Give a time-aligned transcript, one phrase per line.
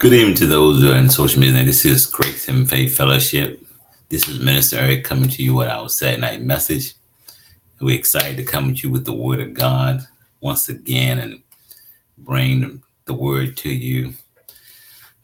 [0.00, 1.64] Good evening to those who are in social media.
[1.64, 3.66] This is Grace and Faith Fellowship.
[4.08, 6.94] This is Minister Eric coming to you with our Saturday night message.
[7.80, 10.06] We're excited to come to you with the Word of God
[10.40, 11.42] once again and
[12.16, 14.14] bring the Word to you.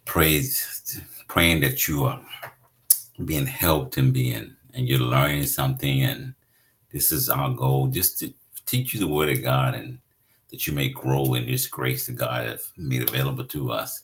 [0.07, 2.21] Praise, praying that you are
[3.25, 6.03] being helped and being and you're learning something.
[6.03, 6.35] And
[6.91, 8.35] this is our goal, just to
[8.67, 10.01] teach you the Word of God and
[10.51, 14.03] that you may grow in this grace that God has made available to us.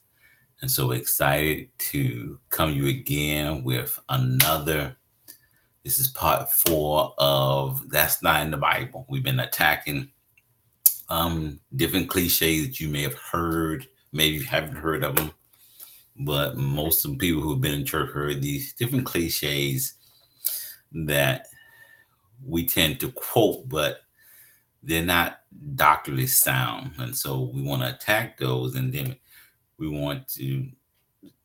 [0.62, 4.96] And so excited to come you again with another.
[5.84, 9.06] This is part four of That's Not in the Bible.
[9.08, 10.10] We've been attacking
[11.08, 15.32] um, different cliches that you may have heard, maybe you haven't heard of them,
[16.18, 19.94] but most of the people who've been in church heard these different cliches
[20.92, 21.46] that
[22.44, 24.00] we tend to quote, but
[24.82, 25.40] they're not
[25.74, 26.92] doctrinally sound.
[26.98, 29.16] And so we want to attack those and then
[29.80, 30.68] we want to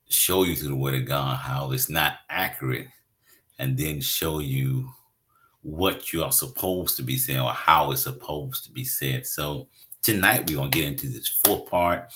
[0.09, 2.87] show you through the word of God how it's not accurate
[3.57, 4.89] and then show you
[5.61, 9.25] what you are supposed to be saying or how it's supposed to be said.
[9.25, 9.67] So
[10.03, 12.13] tonight we're gonna get into this fourth part.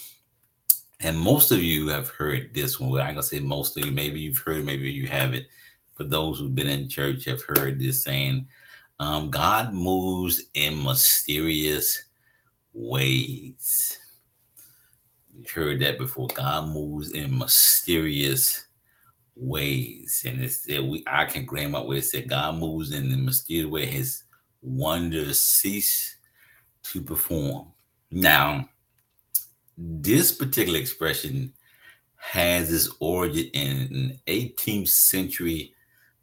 [0.99, 2.99] And most of you have heard this one.
[2.99, 5.45] I'm gonna say most of you, maybe you've heard, maybe you haven't.
[5.95, 8.47] For those who've been in church have heard this saying,
[8.99, 12.03] um, God moves in mysterious
[12.73, 13.97] ways.
[15.53, 16.27] Heard that before.
[16.27, 18.65] God moves in mysterious
[19.35, 20.23] ways.
[20.27, 23.17] And it's that we I can grab up where it said God moves in the
[23.17, 24.23] mysterious way his
[24.61, 26.17] wonders cease
[26.83, 27.67] to perform.
[28.11, 28.69] Now,
[29.77, 31.53] this particular expression
[32.15, 35.73] has its origin in an 18th century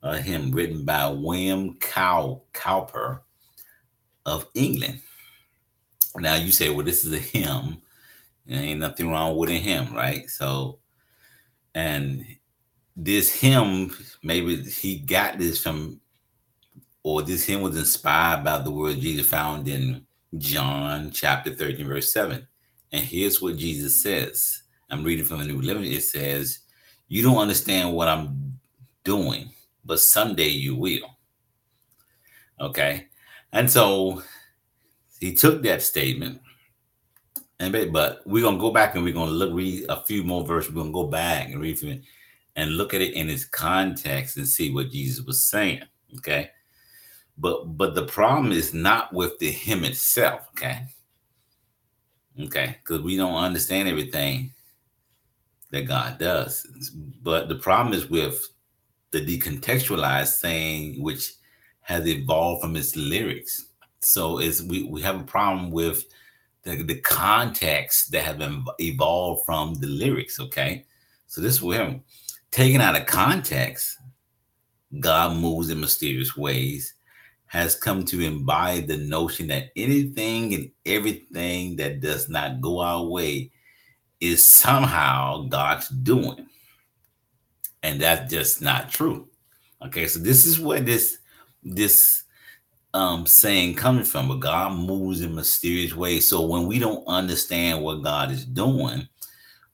[0.02, 3.22] uh, hymn written by William Cow- Cowper
[4.26, 5.00] of England.
[6.16, 7.78] Now you say, well, this is a hymn.
[8.46, 10.28] There ain't nothing wrong with a hymn, right?
[10.30, 10.78] So,
[11.74, 12.24] and
[12.96, 16.00] this hymn, maybe he got this from,
[17.02, 20.06] or this hymn was inspired by the word Jesus found in
[20.38, 22.46] John chapter 13, verse 7.
[22.92, 24.62] And here's what Jesus says.
[24.90, 25.84] I'm reading from the New Living.
[25.84, 26.60] It says,
[27.08, 28.58] You don't understand what I'm
[29.02, 29.50] doing,
[29.84, 31.16] but someday you will.
[32.60, 33.06] Okay.
[33.52, 34.22] And so
[35.18, 36.40] he took that statement
[37.58, 40.72] and but we're gonna go back and we're gonna look read a few more verses.
[40.72, 42.02] We're gonna go back and read it
[42.56, 45.82] and look at it in its context and see what Jesus was saying.
[46.18, 46.50] Okay.
[47.38, 50.86] But but the problem is not with the hymn itself, okay?
[52.38, 54.52] Okay, because we don't understand everything
[55.70, 56.66] that God does.
[57.22, 58.48] But the problem is with
[59.10, 61.32] the decontextualized saying which
[61.80, 63.66] has evolved from its lyrics.
[64.00, 66.04] So it's we, we have a problem with
[66.66, 70.40] the, the context that have been evolved from the lyrics.
[70.40, 70.84] Okay.
[71.28, 72.02] So this will
[72.50, 73.96] taken out of context,
[75.00, 76.94] God moves in mysterious ways,
[77.46, 83.04] has come to embody the notion that anything and everything that does not go our
[83.04, 83.50] way
[84.20, 86.46] is somehow God's doing.
[87.82, 89.28] And that's just not true.
[89.84, 91.18] Okay, so this is where this
[91.62, 92.24] this
[92.96, 96.26] um, saying coming from, but God moves in mysterious ways.
[96.26, 99.06] So when we don't understand what God is doing,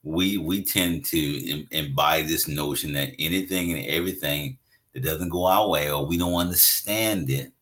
[0.03, 4.57] we we tend to imbibe this notion that anything and everything
[4.91, 7.53] that doesn't go our way or we don't understand it,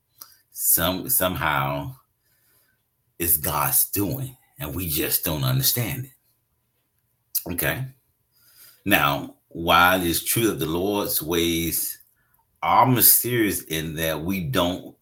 [0.51, 1.95] some somehow
[3.19, 7.51] is God's doing, and we just don't understand it.
[7.53, 7.85] Okay.
[8.83, 11.99] Now, while it's true that the Lord's ways
[12.63, 14.95] are mysterious in that we don't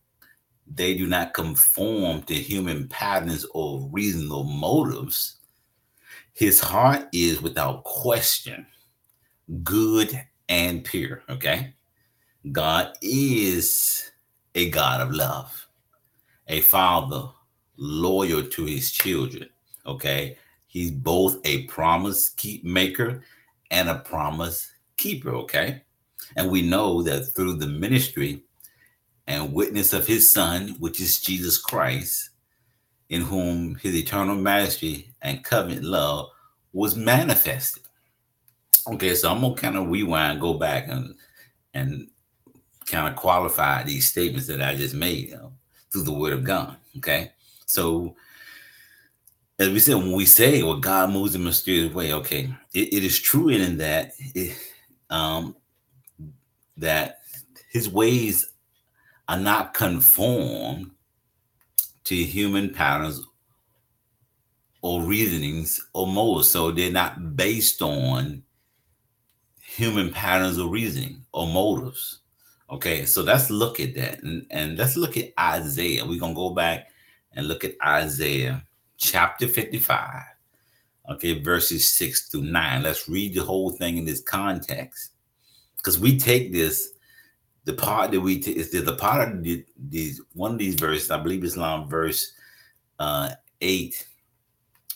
[0.73, 5.37] they do not conform to human patterns or reasonable motives.
[6.33, 8.65] His heart is without question
[9.63, 11.23] good and pure.
[11.29, 11.73] Okay.
[12.51, 14.11] God is
[14.55, 15.67] a God of love,
[16.47, 17.29] a father
[17.77, 19.49] loyal to his children.
[19.85, 20.37] Okay.
[20.67, 23.23] He's both a promise keep maker
[23.71, 25.31] and a promise keeper.
[25.35, 25.83] Okay.
[26.35, 28.43] And we know that through the ministry
[29.29, 32.31] and witness of his Son, which is Jesus Christ,
[33.09, 36.29] in whom his eternal majesty and covenant love
[36.73, 37.83] was manifested.
[38.87, 41.13] Okay, so I'm gonna kind of rewind, go back and
[41.75, 42.09] and
[42.87, 45.53] kind of qualify these statements that I just made you know,
[45.91, 46.75] through the word of God.
[46.97, 47.31] Okay,
[47.67, 48.15] so
[49.59, 52.93] as we said, when we say, "Well, God moves in a mysterious way," okay, it,
[52.93, 54.57] it is true in that it,
[55.11, 55.55] um,
[56.77, 57.19] that
[57.69, 58.53] His ways
[59.29, 60.89] are not conformed
[62.03, 63.21] to human patterns
[64.81, 66.49] or reasonings or motives.
[66.49, 68.41] So they're not based on
[69.61, 72.21] human patterns of reasoning or motives.
[72.71, 74.23] Okay, so let's look at that.
[74.23, 76.05] And, and let's look at Isaiah.
[76.05, 76.87] We're going to go back
[77.33, 78.63] and look at Isaiah
[78.97, 80.23] chapter 55.
[81.11, 82.81] Okay, verses 6 through 9.
[82.81, 85.11] Let's read the whole thing in this context.
[85.77, 86.93] Because we take this,
[87.65, 91.11] the part that we take is the part of the, these one of these verses,
[91.11, 92.33] I believe it's on verse
[92.99, 94.07] uh, 8.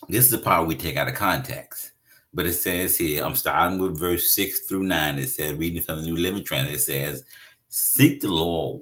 [0.09, 1.91] This is the part we take out of context.
[2.33, 5.19] But it says here, I'm starting with verse 6 through 9.
[5.19, 7.23] It says, reading from the New Living Translation, it says,
[7.69, 8.81] Seek the Lord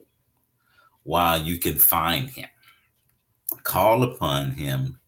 [1.04, 2.48] while you can find him.
[3.63, 5.00] Call upon him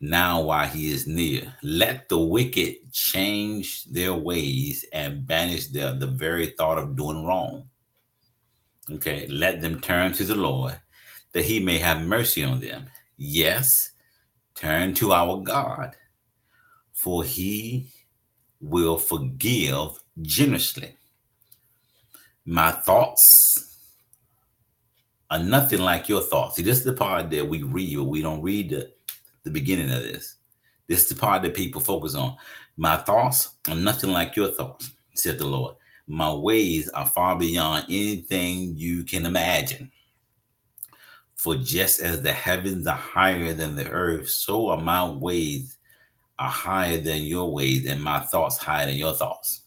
[0.00, 1.52] now while he is near.
[1.62, 7.69] Let the wicked change their ways and banish the, the very thought of doing wrong.
[8.92, 10.78] Okay, let them turn to the Lord
[11.32, 12.86] that he may have mercy on them.
[13.16, 13.92] Yes,
[14.54, 15.96] turn to our God,
[16.92, 17.86] for he
[18.60, 20.96] will forgive generously.
[22.44, 23.78] My thoughts
[25.30, 26.56] are nothing like your thoughts.
[26.56, 28.90] See, this is the part that we read, but we don't read the,
[29.44, 30.36] the beginning of this.
[30.88, 32.36] This is the part that people focus on.
[32.76, 35.76] My thoughts are nothing like your thoughts, said the Lord.
[36.10, 39.92] My ways are far beyond anything you can imagine.
[41.36, 45.78] For just as the heavens are higher than the earth, so are my ways
[46.40, 49.60] are higher than your ways, and my thoughts higher than your thoughts.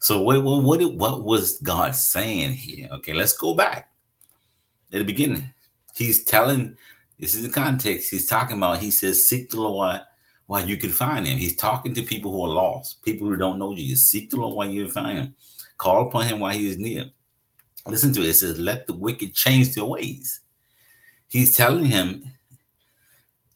[0.00, 2.88] So what what what, was God saying here?
[2.90, 3.88] Okay, let's go back
[4.92, 5.48] at the beginning.
[5.94, 6.76] He's telling
[7.20, 8.10] this is the context.
[8.10, 8.80] He's talking about.
[8.80, 10.00] He says, "Seek the Lord
[10.46, 13.60] while you can find Him." He's talking to people who are lost, people who don't
[13.60, 14.08] know Jesus.
[14.08, 15.34] Seek the Lord while you can find Him.
[15.78, 17.06] Call upon Him while He is near.
[17.86, 18.28] Listen to it.
[18.28, 20.40] It says, "Let the wicked change their ways."
[21.28, 22.24] He's telling him,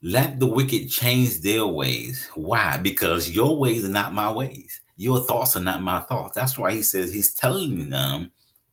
[0.03, 2.77] "Let the wicked change their ways." Why?
[2.77, 4.81] Because your ways are not my ways.
[4.97, 6.35] Your thoughts are not my thoughts.
[6.35, 8.33] That's why he says he's telling them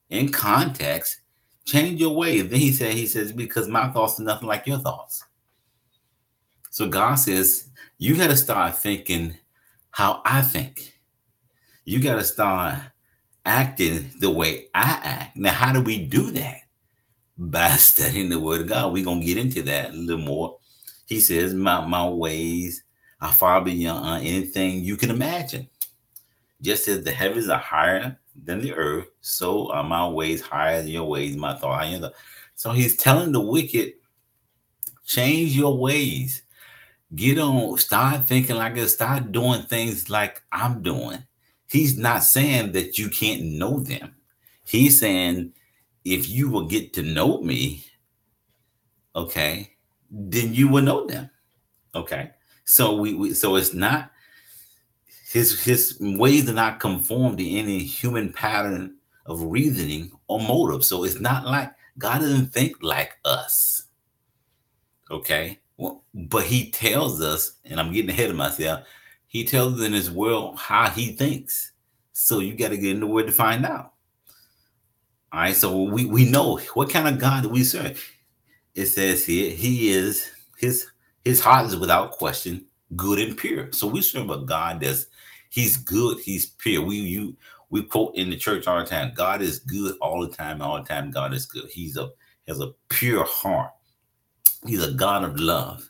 [0.10, 1.22] in context,
[1.66, 2.48] change your ways.
[2.50, 5.24] Then he said, he says, because my thoughts are nothing like your thoughts.
[6.72, 9.36] So God says, you got to start thinking
[9.92, 11.00] how I think.
[11.86, 12.80] You got to start
[13.46, 15.38] acting the way I act.
[15.38, 16.62] Now, how do we do that?
[17.38, 18.94] By studying the word of God.
[18.94, 20.58] We're to get into that a little more.
[21.06, 22.84] He says, my, my ways
[23.22, 25.70] are far beyond anything you can imagine.
[26.62, 30.92] Just as the heavens are higher than the earth, so are my ways higher than
[30.92, 32.12] your ways, my thought higher than
[32.56, 33.94] So he's telling the wicked,
[35.06, 36.42] change your ways.
[37.14, 41.24] Get on, start thinking like this, start doing things like I'm doing.
[41.76, 44.16] He's not saying that you can't know them.
[44.66, 45.52] He's saying
[46.06, 47.84] if you will get to know me,
[49.14, 49.76] okay,
[50.10, 51.30] then you will know them.
[51.94, 52.32] Okay.
[52.64, 54.10] So we, we so it's not
[55.34, 58.96] his his ways do not conform to any human pattern
[59.26, 60.86] of reasoning or motive.
[60.86, 63.84] So it's not like God doesn't think like us.
[65.12, 65.60] Okay.
[65.76, 68.88] Well, but he tells us, and I'm getting ahead of myself,
[69.36, 71.74] he tells in his world how he thinks.
[72.14, 73.92] So you got to get in the word to find out.
[75.34, 75.54] All right.
[75.54, 78.02] So we, we know what kind of God we serve.
[78.76, 80.88] It says here, he is his
[81.26, 82.66] his heart is without question
[82.96, 83.74] good and pure.
[83.74, 85.08] So we serve a God that's
[85.50, 86.82] He's good, he's pure.
[86.82, 87.36] We you
[87.70, 90.82] we quote in the church all the time, God is good all the time, all
[90.82, 91.70] the time, God is good.
[91.70, 92.10] He's a
[92.48, 93.72] has a pure heart.
[94.66, 95.90] He's a God of love.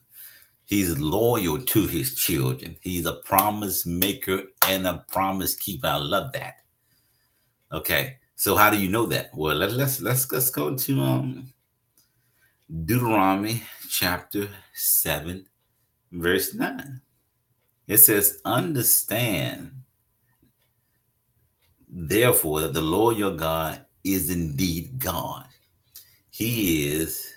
[0.65, 2.77] He's loyal to his children.
[2.81, 5.87] He's a promise maker and a promise keeper.
[5.87, 6.55] I love that.
[7.71, 8.17] Okay.
[8.35, 9.29] So how do you know that?
[9.33, 11.53] Well, let, let's let's let's go to um
[12.85, 15.45] Deuteronomy chapter 7
[16.11, 17.01] verse 9.
[17.87, 19.71] It says, Understand,
[21.87, 25.45] therefore, that the Lord your God is indeed God.
[26.31, 27.31] He is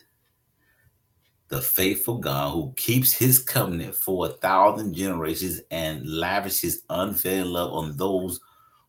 [1.49, 7.73] the faithful God who keeps his covenant for a thousand generations and lavishes unfailing love
[7.73, 8.40] on those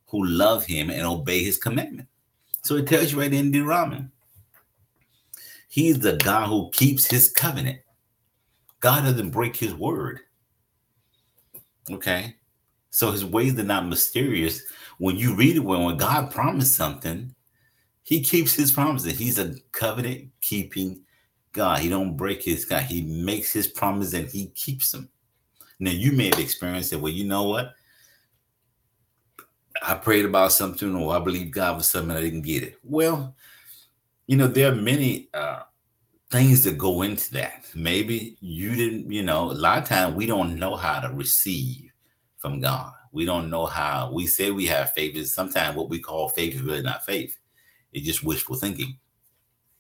[0.07, 2.07] who love him and obey his commandment.
[2.63, 4.07] So it tells you right in Deuteronomy.
[5.69, 7.79] He's the God who keeps his covenant.
[8.79, 10.19] God doesn't break his word.
[11.89, 12.35] Okay.
[12.89, 14.63] So his ways are not mysterious.
[14.97, 17.33] When you read it, when, when God promised something,
[18.03, 19.17] he keeps his promises.
[19.17, 21.01] He's a covenant keeping
[21.59, 21.79] God.
[21.79, 22.83] He don't break his God.
[22.83, 25.09] He makes his promise and he keeps them.
[25.77, 27.01] Now you may have experienced it.
[27.01, 27.73] Well, you know what?
[29.83, 32.77] I prayed about something or I believe God for something I didn't get it.
[32.81, 33.35] Well,
[34.25, 35.63] you know, there are many uh
[36.31, 37.65] things that go into that.
[37.75, 41.91] Maybe you didn't, you know, a lot of times we don't know how to receive
[42.37, 42.93] from God.
[43.11, 46.55] We don't know how we say we have faith is sometimes what we call faith
[46.55, 47.37] is really not faith.
[47.91, 48.97] It's just wishful thinking.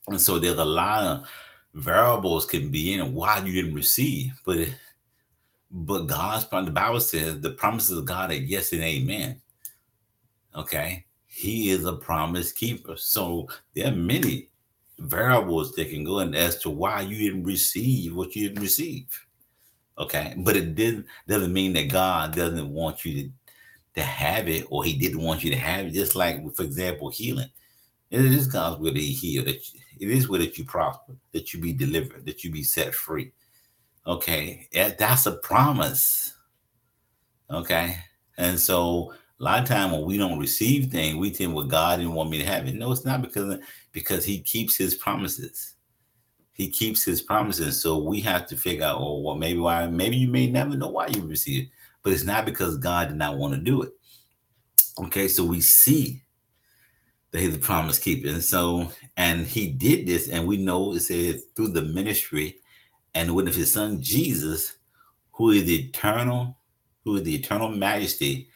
[0.09, 1.29] And so there's a lot of
[1.73, 4.67] variables can be in why you didn't receive, but
[5.71, 9.39] but God's the Bible says the promises of God are yes and amen.
[10.55, 12.95] Okay, He is a promise keeper.
[12.97, 14.49] So there are many
[14.97, 19.05] variables that can go in as to why you didn't receive what you didn't receive.
[19.97, 23.29] Okay, but it didn't doesn't mean that God doesn't want you to
[23.95, 25.93] to have it or He didn't want you to have it.
[25.93, 27.49] Just like, for example, healing.
[28.11, 29.43] It is God's will to heal.
[29.45, 29.55] That
[29.99, 33.31] it is will that you prosper, that you be delivered, that you be set free.
[34.07, 36.33] Okay, that's a promise.
[37.51, 37.97] Okay,
[38.37, 41.97] and so a lot of time when we don't receive things, we think, "Well, God
[41.97, 43.59] didn't want me to have it." No, it's not because
[43.91, 45.75] because He keeps His promises.
[46.53, 47.81] He keeps His promises.
[47.81, 49.87] So we have to figure out, oh, well, maybe why?
[49.87, 51.69] Maybe you may never know why you receive it,
[52.03, 53.91] but it's not because God did not want to do it.
[54.99, 56.23] Okay, so we see
[57.31, 61.01] that He's a promise keeper, and so and He did this, and we know it
[61.01, 62.59] says through the ministry
[63.15, 64.77] and of his son Jesus,
[65.31, 66.57] who is the eternal,
[67.03, 68.49] who is the eternal majesty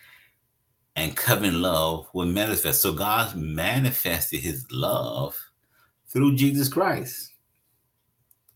[0.95, 2.81] and covenant love will manifest.
[2.81, 5.37] So God manifested his love
[6.07, 7.31] through Jesus Christ.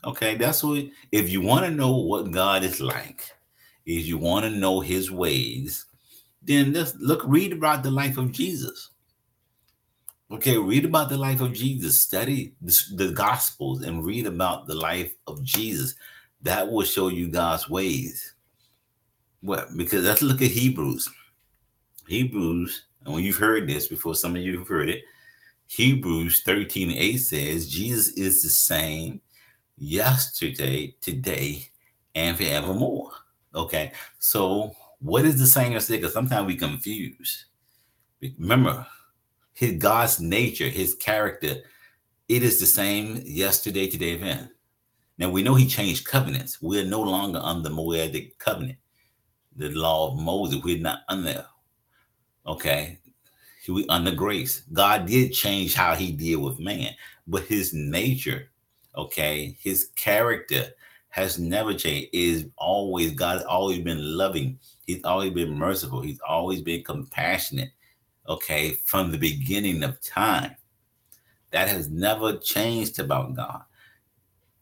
[0.06, 3.30] Okay, that's what if you want to know what God is like,
[3.86, 5.86] if you want to know his ways,
[6.44, 8.92] then let's look, read about the life of Jesus.
[10.30, 15.14] Okay, read about the life of Jesus, study the, Gospels, and read about the life
[15.26, 15.96] of Jesus.
[16.42, 18.34] That will show you God's ways.
[19.42, 19.70] What?
[19.78, 21.10] Because let's look at Hebrews.
[22.08, 25.04] Hebrews, and when you've heard this before, some of you have heard it.
[25.68, 29.22] Hebrews 13 8 says, Jesus is the same
[29.78, 31.70] yesterday, today,
[32.16, 33.12] and forevermore.
[33.56, 36.00] Okay, so what is the same yesterday?
[36.00, 37.46] Because sometimes we confuse.
[38.22, 38.86] Remember,
[39.58, 41.56] his God's nature, his character,
[42.30, 44.52] it is the same yesterday, today, event.
[45.18, 46.62] Now we know he changed covenants.
[46.62, 48.78] We're no longer under Mosaic covenant,
[49.56, 50.62] the law of Moses.
[50.64, 51.44] We're not under.
[52.46, 53.00] Okay,
[53.68, 54.62] we under grace.
[54.74, 56.92] God did change how he deal with man,
[57.26, 58.52] but his nature,
[58.96, 60.66] okay, his character
[61.10, 62.10] has never changed.
[62.14, 64.60] Is always God always been loving.
[64.86, 66.02] He's always been merciful.
[66.02, 67.72] He's always been compassionate
[68.28, 70.56] okay, from the beginning of time.
[71.52, 73.62] That has never changed about God.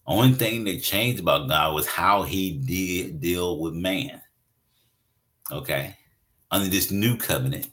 [0.06, 4.22] Only thing that changed about God was how he did deal with man.
[5.52, 5.98] Okay.
[6.52, 7.68] Under this new covenant,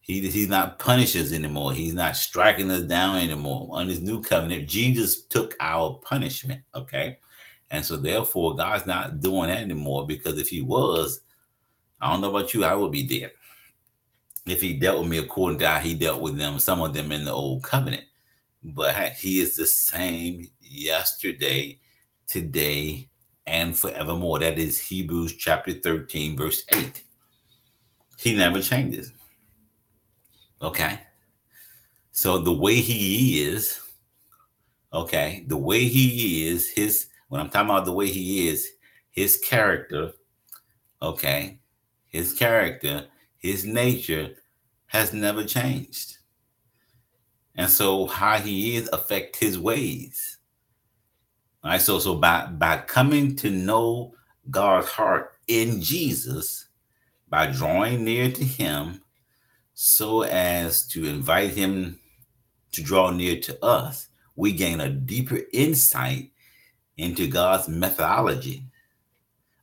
[0.00, 1.72] he, he's not punishing us anymore.
[1.72, 3.68] He's not striking us down anymore.
[3.70, 6.62] On this new covenant, Jesus took our punishment.
[6.74, 7.18] Okay.
[7.70, 11.20] And so therefore, God's not doing that anymore because if he was,
[12.00, 13.30] I don't know about you, I would be dead
[14.50, 17.12] if he dealt with me according to how he dealt with them, some of them
[17.12, 18.04] in the old covenant.
[18.62, 21.78] But he is the same yesterday,
[22.26, 23.08] today,
[23.46, 24.40] and forevermore.
[24.40, 27.02] That is Hebrews chapter 13, verse 8.
[28.18, 29.12] He never changes.
[30.60, 31.00] Okay.
[32.10, 33.80] So the way he is,
[34.92, 38.68] okay, the way he is, his when I'm talking about the way he is,
[39.10, 40.12] his character,
[41.00, 41.60] okay,
[42.08, 43.06] his character
[43.38, 44.34] his nature
[44.86, 46.18] has never changed.
[47.54, 50.38] And so how he is affect his ways.
[51.64, 51.80] All right.
[51.80, 54.14] So so by by coming to know
[54.50, 56.68] God's heart in Jesus,
[57.28, 59.02] by drawing near to him,
[59.74, 61.98] so as to invite him
[62.72, 66.30] to draw near to us, we gain a deeper insight
[66.96, 68.64] into God's methodology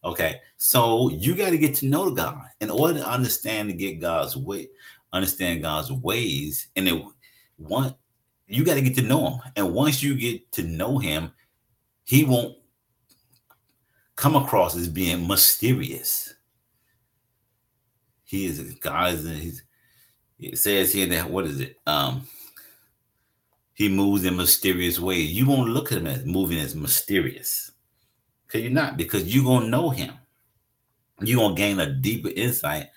[0.06, 4.00] Okay, so you got to get to know God in order to understand to get
[4.00, 4.70] God's way,
[5.12, 7.12] understand God's ways, and then
[7.58, 7.96] one,
[8.48, 9.42] you got to get to know Him.
[9.56, 11.32] And once you get to know Him,
[12.04, 12.56] He won't
[14.16, 16.34] come across as being mysterious.
[18.26, 19.64] He is God is
[20.40, 21.78] it says here that what is it?
[21.88, 22.28] Um
[23.74, 25.34] he moves in mysterious ways.
[25.34, 27.72] You won't look at him as moving as mysterious.
[28.56, 30.14] Because you're not, because you're to know him.
[31.20, 32.88] You're to gain a deeper insight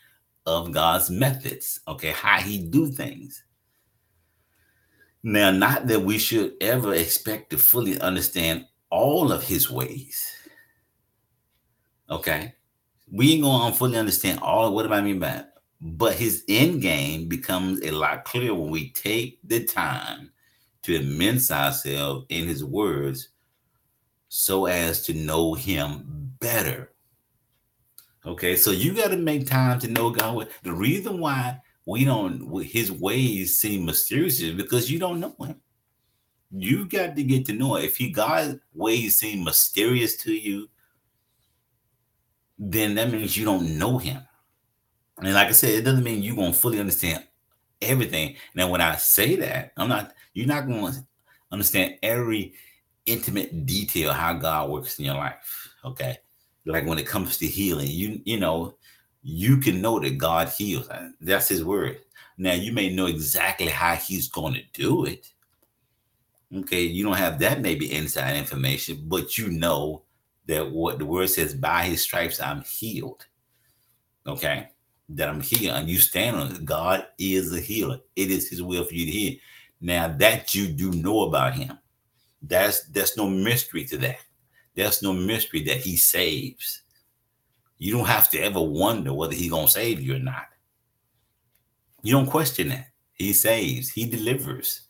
[0.47, 3.43] of God's methods, okay, how he do things.
[5.25, 10.33] Now, not that we should ever expect to fully understand all of his ways.
[12.09, 12.55] Okay.
[13.11, 15.47] We ain't gonna fully understand all what do I mean by it?
[15.81, 20.31] But his end game becomes a lot clearer when we take the time
[20.83, 23.31] to immerse ourselves in his words
[24.29, 26.93] so as to know him better.
[28.27, 30.49] Okay, so you got to make time to know God.
[30.63, 35.61] The reason why we don't, his ways seem mysterious is because you don't know him.
[36.51, 37.85] You got to get to know it.
[37.85, 40.69] If he God's ways seem mysterious to you,
[42.59, 44.23] then that means you don't know him.
[45.19, 47.25] And like I said, it doesn't mean you're gonna fully understand
[47.81, 48.37] everything.
[48.55, 50.93] Now, when I say that, I'm not, you're not gonna
[51.51, 52.55] understand every
[53.09, 55.71] intimate detail how God works in your life.
[55.85, 56.19] Okay.
[56.65, 58.75] Like when it comes to healing, you you know,
[59.23, 60.89] you can know that God heals.
[60.89, 62.01] Uh, that's his word.
[62.37, 65.33] Now you may know exactly how he's going to do it.
[66.55, 70.03] Okay, you don't have that maybe inside information, but you know
[70.47, 73.27] that what the word says, by his stripes I'm healed.
[74.27, 74.69] Okay,
[75.11, 76.65] that I'm healed, and you stand on it.
[76.65, 77.99] God is a healer.
[78.17, 79.39] It is his will for you to heal.
[79.81, 81.79] Now that you do know about him,
[82.43, 84.19] that's there's no mystery to that.
[84.75, 86.83] There's no mystery that he saves.
[87.79, 90.47] You don't have to ever wonder whether he's gonna save you or not.
[92.03, 92.89] You don't question that.
[93.15, 94.83] He saves, he delivers.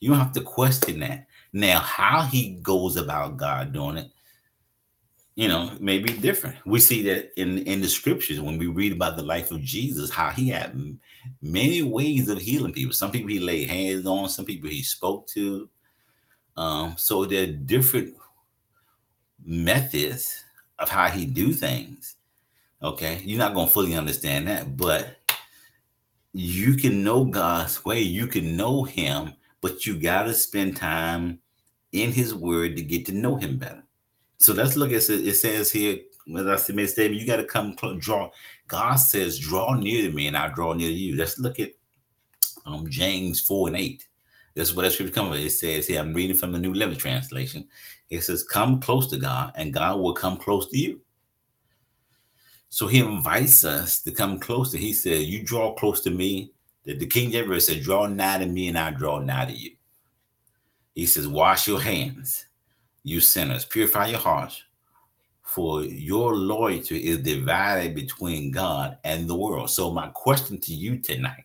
[0.00, 1.26] You don't have to question that.
[1.52, 4.10] Now, how he goes about God doing it,
[5.36, 6.56] you know, may be different.
[6.64, 10.10] We see that in in the scriptures when we read about the life of Jesus,
[10.10, 10.76] how he had
[11.42, 12.94] many ways of healing people.
[12.94, 15.68] Some people he laid hands on, some people he spoke to.
[16.56, 18.14] Um, so there are different
[19.44, 20.44] methods
[20.78, 22.16] of how he do things.
[22.82, 25.16] Okay, you're not gonna fully understand that, but
[26.34, 28.00] you can know God's way.
[28.00, 31.38] You can know Him, but you gotta spend time
[31.92, 33.84] in His Word to get to know Him better.
[34.38, 35.26] So let's look at it.
[35.26, 35.98] It says here,
[36.36, 38.30] as I said, statement, you got to come draw.
[38.66, 41.70] God says, "Draw near to me, and I draw near to you." Let's look at
[42.66, 44.06] um, James four and eight.
[44.54, 45.44] This is what that scripture comes from.
[45.44, 47.66] It says here, I'm reading from the New Living Translation.
[48.08, 51.00] It says, Come close to God, and God will come close to you.
[52.68, 54.78] So he invites us to come closer.
[54.78, 56.52] He said, You draw close to me.
[56.84, 59.72] The, the King James said, Draw nigh to me, and I draw nigh to you.
[60.94, 62.46] He says, Wash your hands,
[63.02, 63.64] you sinners.
[63.64, 64.62] Purify your hearts,
[65.42, 69.70] for your loyalty is divided between God and the world.
[69.70, 71.44] So, my question to you tonight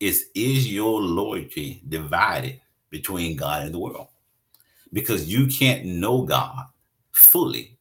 [0.00, 4.08] is is your loyalty divided between God and the world?
[4.92, 6.66] Because you can't know God
[7.10, 7.78] fully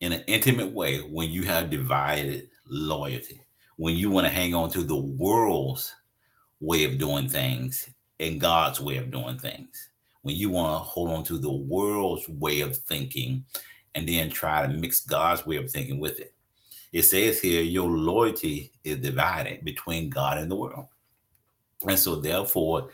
[0.00, 3.42] in an intimate way when you have divided loyalty,
[3.76, 5.94] when you want to hang on to the world's
[6.60, 7.88] way of doing things
[8.18, 9.90] and God's way of doing things,
[10.22, 13.44] when you want to hold on to the world's way of thinking
[13.94, 16.34] and then try to mix God's way of thinking with it.
[16.92, 20.86] It says here, your loyalty is divided between God and the world.
[21.86, 22.90] And so, therefore,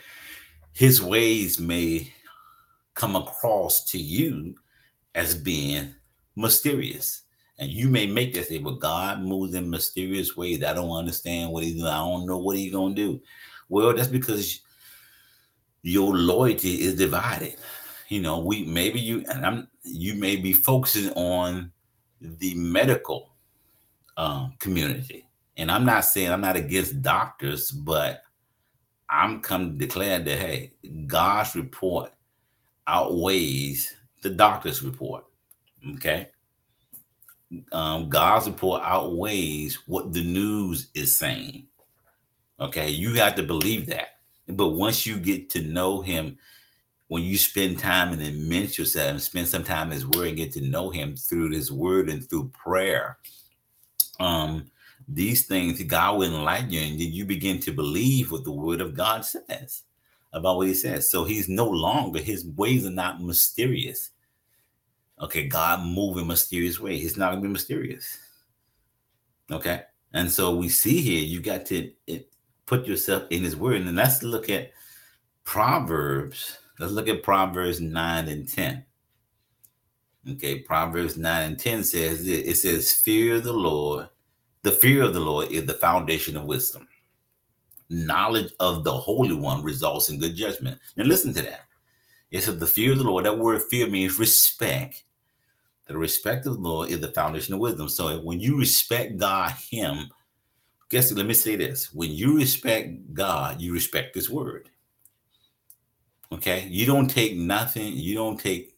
[0.72, 2.12] his ways may
[2.94, 4.54] come across to you
[5.14, 5.94] as being
[6.37, 7.22] mysterious.
[7.59, 10.62] And you may make that say, but God moves in mysterious ways.
[10.62, 11.87] I don't understand what he's doing.
[11.87, 13.22] I don't know what he's going to do.
[13.68, 14.61] Well, that's because
[15.82, 17.56] your loyalty is divided.
[18.09, 21.72] You know, we maybe you and I'm you may be focusing on
[22.20, 23.36] the medical
[24.16, 25.26] um, community.
[25.57, 28.22] And I'm not saying I'm not against doctors, but
[29.09, 30.72] I'm come to declare that hey,
[31.07, 32.12] God's report
[32.87, 35.24] outweighs the doctor's report.
[35.94, 36.29] Okay.
[37.72, 41.66] Um, God's report outweighs what the news is saying.
[42.59, 44.18] Okay, you have to believe that.
[44.48, 46.38] But once you get to know him,
[47.09, 50.37] when you spend time and immerse yourself and spend some time in his word and
[50.37, 53.18] get to know him through his word and through prayer,
[54.20, 54.70] um,
[55.09, 58.81] these things God will enlighten you, and then you begin to believe what the Word
[58.81, 59.83] of God says
[60.33, 61.11] about what He says.
[61.11, 64.11] So He's no longer His ways are not mysterious.
[65.20, 66.98] Okay, God move in mysterious way.
[66.98, 68.18] He's not gonna be mysterious.
[69.50, 72.29] Okay, and so we see here you got to it,
[72.66, 74.72] put yourself in His Word, and let's look at
[75.44, 76.59] Proverbs.
[76.79, 78.85] Let's look at Proverbs nine and ten.
[80.28, 84.08] Okay, Proverbs 9 and 10 says it, says, Fear the Lord.
[84.62, 86.88] The fear of the Lord is the foundation of wisdom.
[87.90, 90.80] Knowledge of the Holy One results in good judgment.
[90.96, 91.66] Now, listen to that.
[92.32, 95.04] It says, The fear of the Lord, that word fear means respect.
[95.86, 97.88] The respect of the Lord is the foundation of wisdom.
[97.88, 100.10] So when you respect God, Him,
[100.90, 104.70] guess let me say this when you respect God, you respect His word.
[106.32, 108.75] Okay, you don't take nothing, you don't take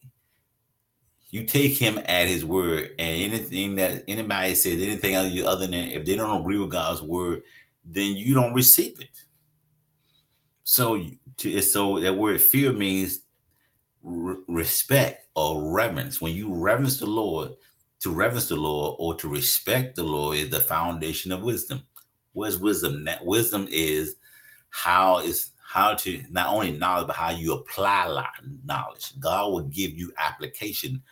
[1.30, 6.04] you take him at his word, and anything that anybody says, anything other than if
[6.04, 7.42] they don't agree with God's word,
[7.84, 9.10] then you don't receive it.
[10.64, 11.02] So,
[11.38, 13.20] to, so that word fear means
[14.02, 16.20] re- respect or reverence.
[16.20, 17.52] When you reverence the Lord,
[18.00, 21.82] to reverence the Lord or to respect the Lord is the foundation of wisdom.
[22.32, 23.04] Where's wisdom?
[23.04, 24.16] That wisdom is
[24.70, 28.26] how is how to not only knowledge, but how you apply
[28.64, 29.18] knowledge.
[29.18, 31.02] God will give you application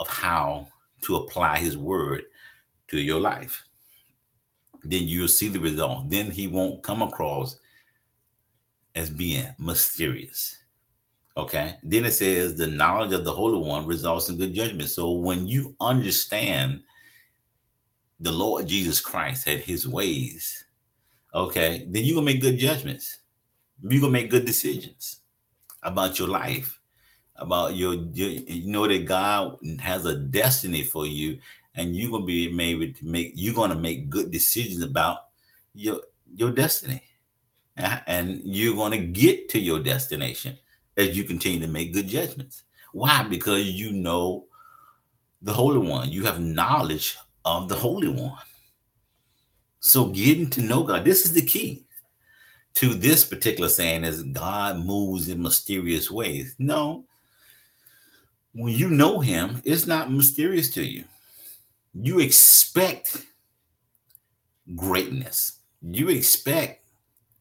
[0.00, 0.66] of how
[1.02, 2.24] to apply his word
[2.88, 3.64] to your life.
[4.82, 6.10] Then you'll see the result.
[6.10, 7.58] Then he won't come across
[8.96, 10.56] as being mysterious.
[11.36, 11.76] Okay.
[11.82, 14.88] Then it says the knowledge of the Holy One results in good judgment.
[14.88, 16.82] So when you understand
[18.18, 20.64] the Lord Jesus Christ had his ways,
[21.34, 23.18] okay, then you're gonna make good judgments.
[23.82, 25.20] You're gonna make good decisions
[25.82, 26.79] about your life,
[27.40, 31.38] about your, you know that God has a destiny for you,
[31.74, 35.18] and you're gonna be maybe to make you're gonna make good decisions about
[35.74, 36.00] your
[36.34, 37.02] your destiny.
[37.76, 40.58] And you're gonna get to your destination
[40.96, 42.64] as you continue to make good judgments.
[42.92, 43.22] Why?
[43.22, 44.46] Because you know
[45.40, 46.10] the Holy One.
[46.10, 48.36] You have knowledge of the Holy One.
[49.78, 51.86] So getting to know God, this is the key
[52.74, 56.54] to this particular saying is God moves in mysterious ways.
[56.58, 57.06] No,
[58.52, 61.04] when you know him, it's not mysterious to you.
[61.94, 63.24] You expect
[64.74, 65.60] greatness.
[65.82, 66.84] You expect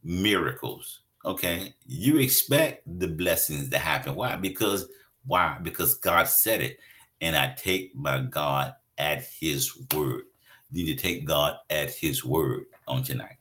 [0.03, 1.01] miracles.
[1.25, 1.73] Okay.
[1.85, 4.15] You expect the blessings to happen.
[4.15, 4.35] Why?
[4.35, 4.87] Because
[5.25, 5.57] why?
[5.61, 6.79] Because God said it.
[7.21, 10.23] And I take my God at his word.
[10.71, 13.37] You need to take God at his word on tonight.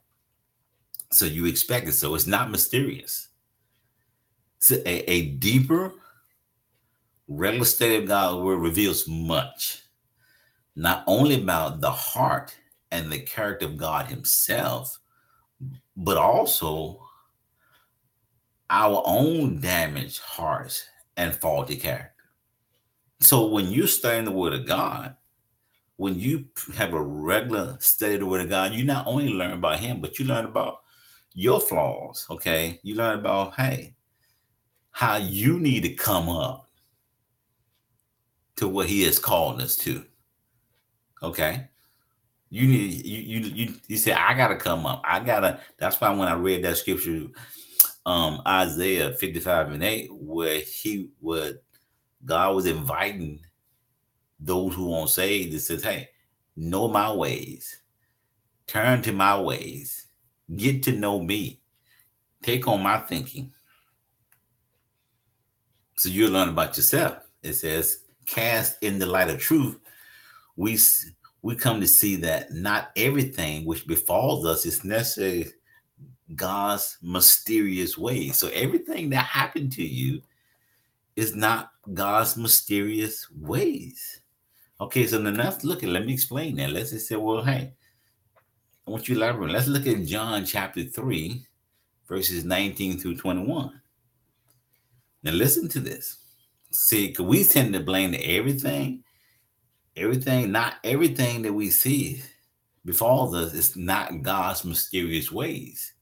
[1.10, 1.92] So you expect it.
[1.92, 3.28] So it's not mysterious.
[4.56, 5.92] It's a, a deeper,
[7.28, 9.82] regular state of God's word reveals much,
[10.74, 12.56] not only about the heart
[12.90, 14.98] and the character of God Himself,
[15.96, 17.00] but also
[18.70, 20.84] our own damaged hearts
[21.16, 22.12] and faulty character.
[23.20, 25.16] So when you're studying the Word of God,
[25.96, 29.52] when you have a regular study of the Word of God, you not only learn
[29.52, 30.78] about Him, but you learn about
[31.34, 32.26] your flaws.
[32.30, 33.96] Okay, you learn about hey,
[34.92, 36.67] how you need to come up
[38.58, 40.04] to what He has called us to.
[41.22, 41.68] Okay,
[42.50, 45.02] you need you you you, you say I gotta come up.
[45.04, 45.60] I gotta.
[45.78, 47.28] That's why when I read that scripture
[48.06, 51.58] um Isaiah 55 and 8, where he would
[52.24, 53.40] God was inviting
[54.40, 56.08] those who won't say that says, Hey,
[56.56, 57.82] know my ways,
[58.66, 60.06] turn to my ways,
[60.56, 61.60] get to know me,
[62.42, 63.52] take on my thinking.
[65.96, 67.24] So you learn about yourself.
[67.42, 69.78] It says, cast in the light of truth.
[70.56, 70.78] We
[71.42, 75.48] we come to see that not everything which befalls us is necessarily
[76.34, 78.36] God's mysterious ways.
[78.36, 80.20] So everything that happened to you
[81.16, 84.20] is not God's mysterious ways.
[84.80, 86.70] Okay, so then let's look at let me explain that.
[86.70, 87.72] Let's just say, well, hey,
[88.86, 89.50] I want you to elaborate.
[89.50, 91.44] Let's look at John chapter 3,
[92.08, 93.80] verses 19 through 21.
[95.22, 96.18] Now listen to this.
[96.70, 99.02] See, because we tend to blame everything,
[99.96, 102.22] everything, not everything that we see
[102.84, 105.94] befalls us is not God's mysterious ways.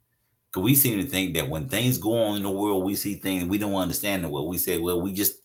[0.46, 3.14] Because we seem to think that when things go on in the world, we see
[3.14, 4.28] things we don't understand the.
[4.28, 5.38] We say, well, we just,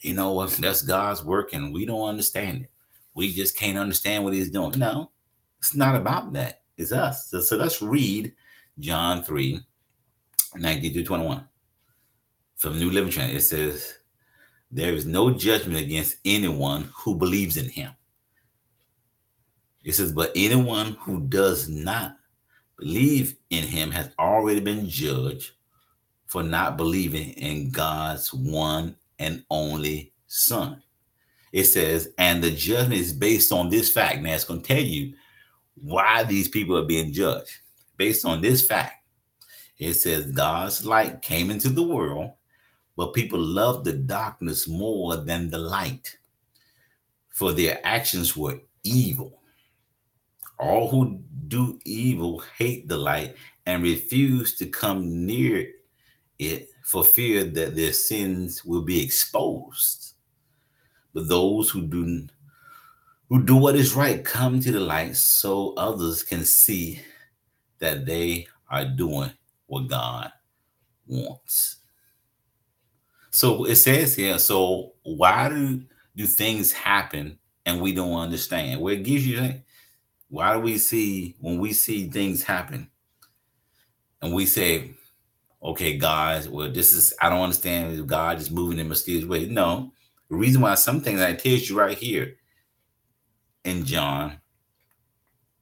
[0.00, 2.70] you know, that's God's work and we don't understand it.
[3.14, 4.78] We just can't understand what he's doing.
[4.78, 5.10] No,
[5.58, 6.62] it's not about that.
[6.76, 7.30] It's us.
[7.30, 8.32] So, so let's read
[8.78, 9.60] John 3,
[10.56, 11.48] 19 through 21.
[12.56, 13.94] From New Living Translation, it says,
[14.74, 17.92] There is no judgment against anyone who believes in him.
[19.84, 22.16] It says, But anyone who does not
[22.76, 25.52] believe in him has already been judged
[26.26, 30.82] for not believing in God's one and only Son.
[31.52, 34.20] It says, and the judgment is based on this fact.
[34.20, 35.14] Now it's going to tell you
[35.76, 37.52] why these people are being judged.
[37.96, 38.94] Based on this fact,
[39.78, 42.32] it says, God's light came into the world,
[42.96, 46.16] but people loved the darkness more than the light,
[47.28, 49.40] for their actions were evil.
[50.58, 55.68] All who do evil hate the light and refuse to come near
[56.38, 60.14] it for fear that their sins will be exposed.
[61.12, 62.28] But those who do
[63.28, 67.00] who do what is right come to the light so others can see
[67.78, 69.32] that they are doing
[69.66, 70.30] what God
[71.06, 71.78] wants.
[73.34, 75.82] So it says here, so why do
[76.14, 78.80] do things happen and we don't understand?
[78.80, 79.64] Well, it gives you that.
[80.28, 82.88] why do we see when we see things happen
[84.22, 84.92] and we say,
[85.60, 89.48] okay, God, well, this is I don't understand God is moving in mysterious ways.
[89.48, 89.90] No,
[90.30, 92.36] the reason why some things I tell you right here
[93.64, 94.38] in John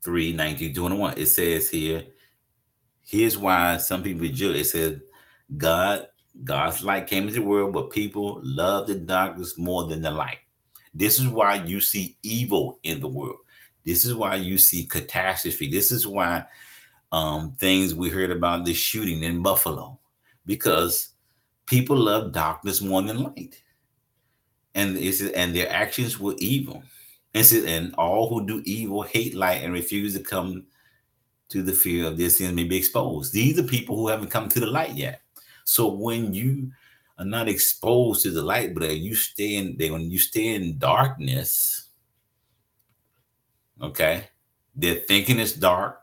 [0.05, 2.05] 3 19 21, it says here,
[3.07, 4.57] here's why some people judge.
[4.57, 5.01] It says,
[5.57, 6.09] God,
[6.45, 10.39] God's light came into the world, but people love the darkness more than the light.
[10.95, 13.39] This is why you see evil in the world.
[13.85, 15.71] This is why you see catastrophe.
[15.71, 16.45] This is why
[17.11, 19.99] um, things we heard about the shooting in Buffalo,
[20.47, 21.11] because
[21.67, 23.63] people love darkness more than light,
[24.75, 26.83] and it's, and their actions were evil.
[27.35, 30.65] And, and all who do evil hate light and refuse to come
[31.49, 33.33] to the fear of their sins may be exposed.
[33.33, 35.23] These are people who haven't come to the light yet.
[35.65, 36.71] So when you
[37.19, 40.79] are not exposed to the light, but you stay in there, when you stay in
[40.79, 41.89] darkness,
[43.81, 44.25] okay,
[44.75, 46.01] their thinking is dark,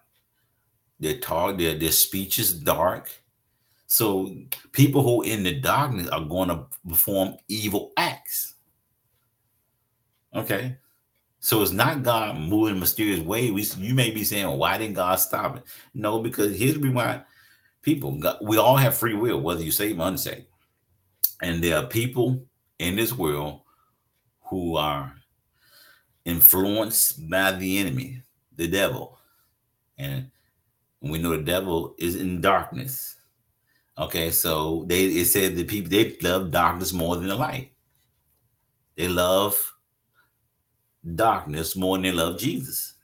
[0.99, 3.09] their talk, their, their speech is dark.
[3.87, 4.35] So
[4.71, 8.55] people who in the darkness are going to perform evil acts.
[10.35, 10.77] Okay.
[11.39, 13.49] So it's not God moving in mysterious way.
[13.49, 15.63] We, you may be saying, why didn't God stop it?
[15.93, 17.23] No, because here's why
[17.81, 20.45] people, we all have free will, whether you save or unsaved.
[21.41, 22.43] And there are people
[22.79, 23.61] in this world
[24.43, 25.13] who are
[26.25, 28.21] influenced by the enemy,
[28.55, 29.17] the devil.
[29.97, 30.31] And
[31.01, 33.15] we know the devil is in darkness.
[33.97, 37.71] Okay, so they it said the people they love darkness more than the light.
[38.95, 39.57] They love
[41.15, 42.95] darkness more than they love Jesus.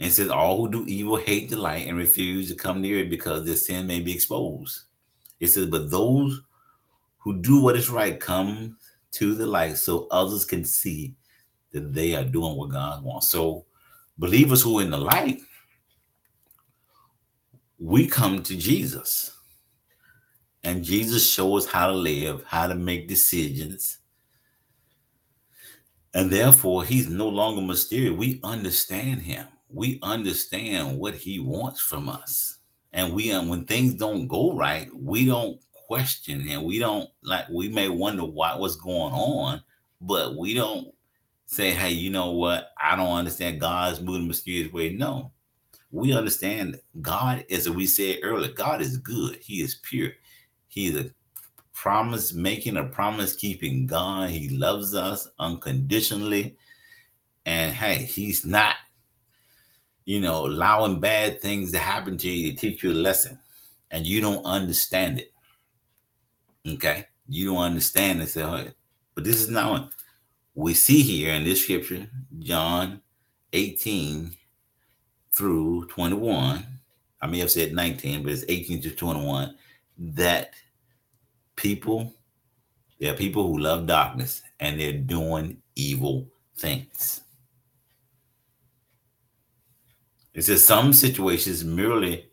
[0.00, 3.10] And says, All who do evil hate the light and refuse to come near it
[3.10, 4.82] because their sin may be exposed.
[5.40, 6.40] It says, But those
[7.18, 8.76] who do what is right come
[9.12, 11.14] to the light so others can see
[11.72, 13.28] that they are doing what God wants.
[13.28, 13.66] So,
[14.18, 15.40] believers who are in the light,
[17.78, 19.30] we come to Jesus.
[20.62, 23.98] And Jesus shows us how to live, how to make decisions,
[26.14, 28.16] and therefore, he's no longer mysterious.
[28.16, 29.46] We understand him.
[29.74, 32.58] We understand what he wants from us.
[32.92, 36.64] And we, um, when things don't go right, we don't question him.
[36.64, 39.62] We don't like, we may wonder what what's going on,
[40.00, 40.94] but we don't
[41.46, 42.70] say, hey, you know what?
[42.80, 44.90] I don't understand God's moving mysterious way.
[44.90, 45.32] No,
[45.90, 49.36] we understand God, as we said earlier, God is good.
[49.36, 50.10] He is pure.
[50.68, 51.10] He's a
[51.72, 54.30] promise making, a promise keeping God.
[54.30, 56.56] He loves us unconditionally.
[57.46, 58.76] And hey, he's not,
[60.04, 63.38] you know, allowing bad things to happen to you to teach you a lesson.
[63.90, 65.32] And you don't understand it.
[66.66, 67.06] Okay.
[67.28, 68.28] You don't understand it.
[68.28, 68.66] So,
[69.14, 69.90] but this is not one.
[70.54, 72.06] we see here in this scripture,
[72.40, 73.00] John
[73.52, 74.32] 18
[75.32, 76.66] through 21.
[77.20, 79.56] I may have said 19, but it's 18 to 21
[79.96, 80.50] that
[81.56, 82.12] people,
[82.98, 87.22] there are people who love darkness and they're doing evil things.
[90.34, 92.28] It says some situations merely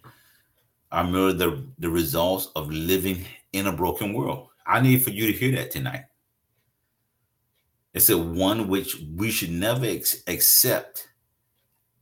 [0.91, 4.49] are merely the, the results of living in a broken world.
[4.65, 6.05] I need for you to hear that tonight.
[7.93, 11.07] It's a one which we should never ex- accept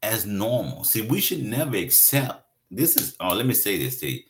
[0.01, 0.83] as normal.
[0.83, 4.21] See, we should never accept this is oh, let me say this to you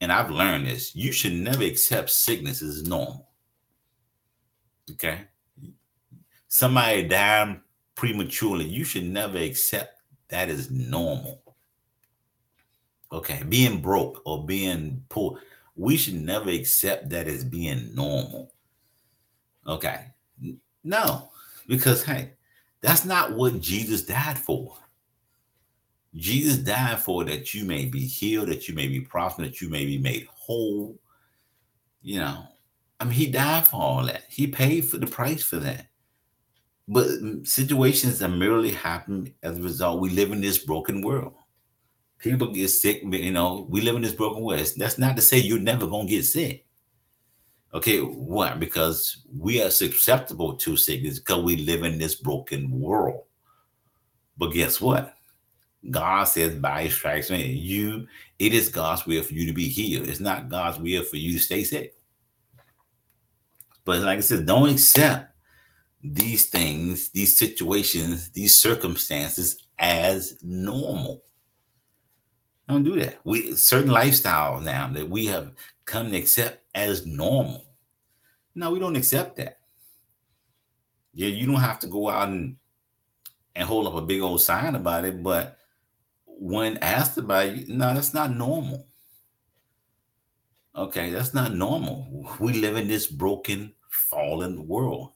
[0.00, 3.28] and I've learned this, you should never accept sickness as normal.
[4.92, 5.26] Okay.
[6.48, 7.60] Somebody dying
[7.94, 9.99] prematurely, you should never accept
[10.30, 11.42] that as normal.
[13.12, 13.42] Okay.
[13.48, 15.40] Being broke or being poor,
[15.76, 18.52] we should never accept that as being normal.
[19.66, 20.06] Okay.
[20.82, 21.30] No,
[21.68, 22.32] because hey,
[22.80, 24.76] that's not what Jesus died for.
[26.14, 29.68] Jesus died for that you may be healed, that you may be prosperous, that you
[29.68, 30.98] may be made whole.
[32.02, 32.44] You know,
[32.98, 34.24] I mean, he died for all that.
[34.28, 35.86] He paid for the price for that.
[36.92, 37.06] But
[37.44, 41.34] situations that merely happen as a result, we live in this broken world.
[42.18, 44.66] People get sick, you know, we live in this broken world.
[44.76, 46.66] That's not to say you're never going to get sick.
[47.72, 48.54] Okay, why?
[48.54, 53.22] Because we are susceptible to sickness because we live in this broken world.
[54.36, 55.14] But guess what?
[55.88, 58.08] God says by his stripes, man, you,
[58.40, 60.08] it is God's will for you to be healed.
[60.08, 61.94] It's not God's will for you to stay sick.
[63.84, 65.29] But like I said, don't accept
[66.02, 71.22] these things, these situations, these circumstances as normal.
[72.68, 73.18] Don't do that.
[73.24, 75.52] We certain lifestyles now that we have
[75.84, 77.66] come to accept as normal.
[78.54, 79.58] No, we don't accept that.
[81.12, 82.56] Yeah, you don't have to go out and
[83.56, 85.58] and hold up a big old sign about it, but
[86.26, 88.86] when asked about it, no, that's not normal.
[90.74, 92.28] Okay, that's not normal.
[92.38, 95.12] We live in this broken, fallen world,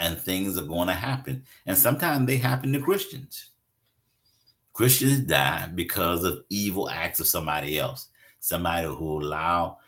[0.00, 1.44] and things are going to happen.
[1.66, 3.50] And sometimes they happen to Christians.
[4.72, 8.08] Christians die because of evil acts of somebody else,
[8.40, 9.78] somebody who allow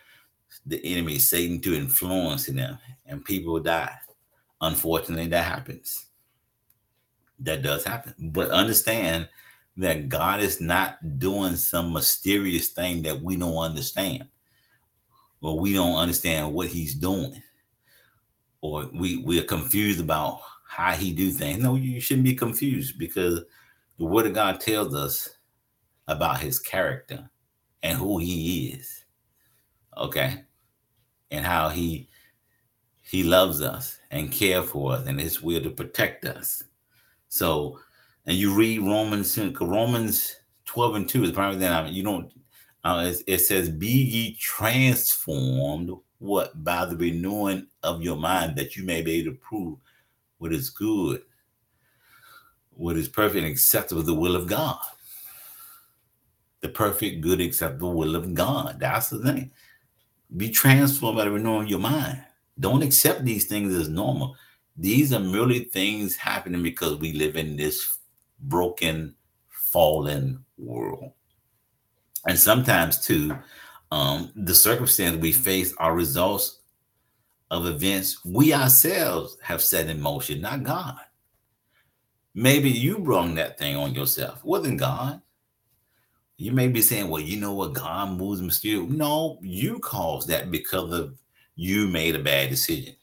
[0.66, 3.94] the enemy, Satan, to influence them, and people die.
[4.60, 6.06] Unfortunately, that happens.
[7.38, 8.14] That does happen.
[8.18, 9.28] But understand
[9.78, 14.28] that God is not doing some mysterious thing that we don't understand,
[15.40, 17.42] or we don't understand what He's doing,
[18.62, 21.62] or we we are confused about how He do things.
[21.62, 23.40] No, you shouldn't be confused because
[23.98, 25.28] the Word of God tells us
[26.08, 27.28] about His character
[27.82, 29.04] and who He is.
[29.98, 30.44] Okay,
[31.30, 32.08] and how He
[33.02, 36.64] He loves us and care for us, and His will to protect us.
[37.28, 37.78] So
[38.24, 42.32] and you read Romans, Romans 12 and 2 is probably then I mean, you don't
[42.84, 45.90] uh, it, it, says, Be ye transformed
[46.22, 49.76] what by the renewing of your mind that you may be able to prove
[50.38, 51.20] what is good,
[52.70, 54.78] what is perfect and acceptable, the will of God.
[56.60, 58.78] The perfect, good, acceptable will of God.
[58.78, 59.50] That's the thing.
[60.36, 62.22] Be transformed by the renewing of your mind.
[62.60, 64.36] Don't accept these things as normal.
[64.76, 67.98] These are merely things happening because we live in this
[68.38, 69.16] broken,
[69.48, 71.10] fallen world.
[72.28, 73.36] And sometimes, too,
[73.92, 76.60] um, the circumstance we face are results
[77.50, 80.96] of events we ourselves have set in motion, not God.
[82.34, 85.20] Maybe you brought that thing on yourself, wasn't God.
[86.38, 87.74] You may be saying, well, you know what?
[87.74, 88.90] God moves mysterious.
[88.90, 91.18] No, you caused that because of
[91.54, 92.96] you made a bad decision.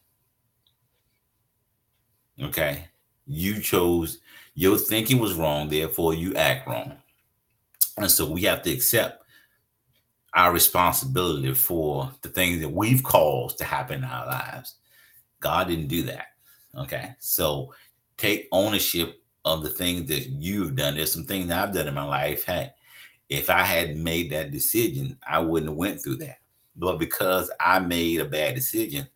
[2.41, 2.85] Okay.
[3.27, 4.17] You chose
[4.55, 6.97] your thinking was wrong, therefore you act wrong.
[7.97, 9.18] And so we have to accept
[10.33, 14.75] our responsibility for the things that we've caused to happen in our lives.
[15.39, 16.27] God didn't do that.
[16.75, 17.15] Okay.
[17.19, 17.73] So
[18.17, 20.95] take ownership of the things that you've done.
[20.95, 22.45] There's some things I've done in my life.
[22.45, 22.71] Hey,
[23.29, 26.37] if I had made that decision, I wouldn't have went through that.
[26.75, 29.07] But because I made a bad decision,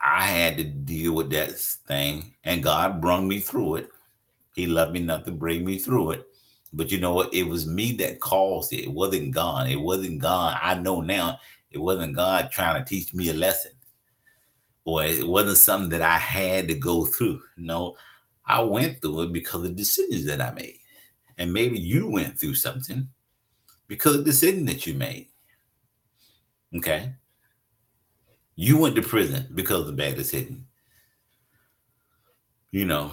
[0.00, 3.90] I had to deal with that thing, and God brought me through it.
[4.54, 6.26] He loved me enough to bring me through it.
[6.74, 7.32] But you know what?
[7.32, 8.84] It was me that caused it.
[8.84, 9.70] It wasn't God.
[9.70, 10.58] It wasn't God.
[10.60, 11.38] I know now
[11.70, 13.70] it wasn't God trying to teach me a lesson.
[14.84, 17.40] Or it wasn't something that I had to go through.
[17.56, 17.96] No,
[18.44, 20.78] I went through it because of decisions that I made.
[21.38, 23.08] And maybe you went through something
[23.86, 25.28] because of the decision that you made.
[26.76, 27.12] Okay.
[28.56, 30.66] You went to prison because of the bad decision.
[32.72, 33.12] You know,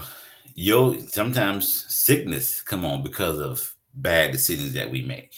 [0.56, 5.34] yo, sometimes sickness come on because of bad decisions that we make.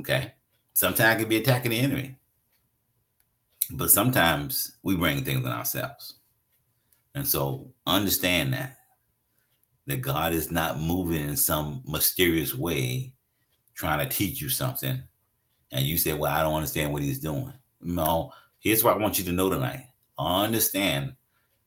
[0.00, 0.32] Okay.
[0.74, 2.16] Sometimes it can be attacking the enemy.
[3.70, 6.14] But sometimes we bring things on ourselves.
[7.14, 8.76] And so understand that
[9.86, 13.12] that God is not moving in some mysterious way
[13.74, 15.00] trying to teach you something.
[15.72, 17.52] And you say, Well, I don't understand what he's doing.
[17.80, 18.32] No,
[18.66, 19.86] Here's what I want you to know tonight.
[20.18, 21.14] Understand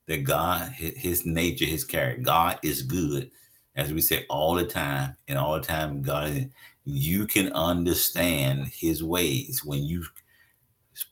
[0.09, 3.29] that God, his nature, his character, God is good.
[3.75, 6.49] As we say all the time, and all the time, God,
[6.83, 10.03] you can understand his ways when you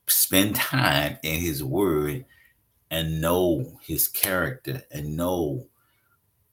[0.08, 2.26] spend time in his word
[2.90, 5.68] and know his character and know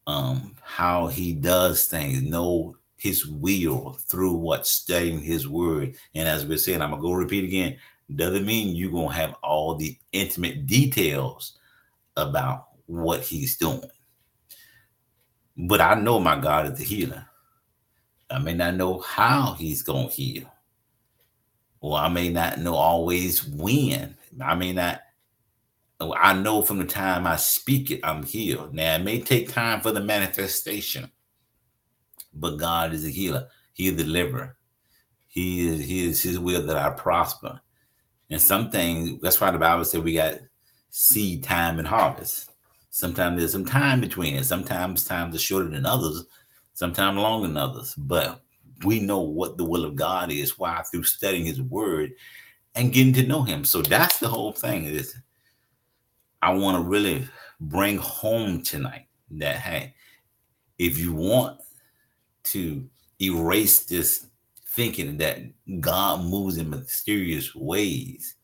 [0.07, 5.97] um, how he does things, know his will through what studying his word.
[6.15, 7.79] And as we're saying, I'm gonna go repeat again
[8.15, 11.59] doesn't mean you're to have all the intimate details
[12.17, 13.91] about what he's doing.
[15.57, 17.27] But I know my God is a healer.
[18.31, 20.53] I may not know how he's going to heal.
[21.81, 24.17] Or I may not know always when.
[24.41, 25.03] I may not,
[26.01, 28.75] oh, I know from the time I speak it, I'm healed.
[28.75, 31.11] Now, it may take time for the manifestation,
[32.33, 33.49] but God is a healer.
[33.75, 34.57] He is a deliverer.
[35.29, 37.61] He is, he is his will that I prosper.
[38.31, 40.39] And some things, that's why the Bible said we got
[40.97, 42.53] seed time and harvest.
[42.91, 44.45] Sometimes there's some time between it.
[44.45, 46.25] Sometimes times are shorter than others,
[46.75, 47.93] sometimes longer than others.
[47.97, 48.43] But
[48.85, 50.57] we know what the will of God is.
[50.57, 50.83] Why?
[50.83, 52.13] Through studying his word
[52.77, 53.65] and getting to know him.
[53.65, 54.85] So that's the whole thing.
[54.85, 55.17] Is
[56.43, 57.27] I want to really
[57.59, 59.95] bring home tonight that hey,
[60.79, 61.61] if you want
[62.45, 62.89] to
[63.21, 64.29] erase this
[64.69, 65.41] thinking that
[65.81, 68.37] God moves in mysterious ways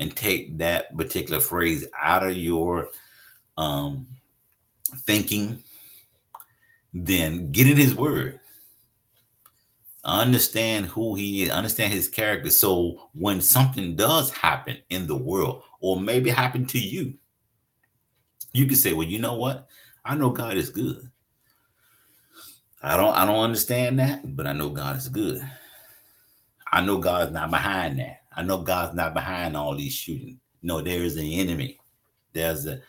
[0.00, 2.88] and take that particular phrase out of your
[3.56, 4.06] um,
[5.00, 5.62] thinking,
[6.92, 8.40] then get in His Word.
[10.02, 12.48] Understand who he is, understand his character.
[12.48, 17.12] So when something does happen in the world, or maybe happen to you,
[18.54, 19.68] you can say, Well, you know what?
[20.02, 21.10] I know God is good.
[22.82, 25.46] I don't I don't understand that, but I know God is good.
[26.72, 28.19] I know God's not behind that.
[28.36, 30.38] I know God's not behind all these shooting.
[30.62, 31.78] No, there is an enemy.
[32.32, 32.80] There's a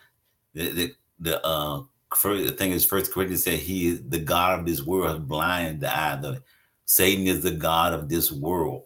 [0.53, 1.83] the the, the uh
[2.15, 5.19] first the thing is first Corinthians said he is the God of this world has
[5.19, 6.17] blinded the eye.
[6.17, 6.41] The,
[6.85, 8.83] Satan is the God of this world.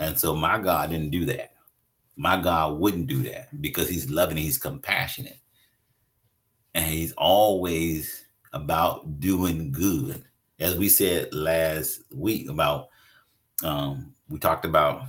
[0.00, 1.52] And so my God didn't do that.
[2.16, 5.38] My God wouldn't do that because he's loving, he's compassionate.
[6.74, 10.24] And he's always about doing good.
[10.58, 12.88] As we said last week about
[13.62, 15.04] um, we talked about